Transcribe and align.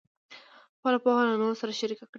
خپله 0.77 0.97
پوهه 1.03 1.23
له 1.27 1.33
نورو 1.41 1.59
سره 1.61 1.77
شریکه 1.81 2.03
کړئ. 2.07 2.09